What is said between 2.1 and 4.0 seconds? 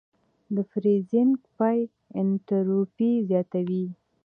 انټروپي زیاتوي.